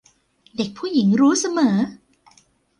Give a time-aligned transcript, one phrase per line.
[0.57, 1.75] เด็กผู้หญิงรู้เสมอ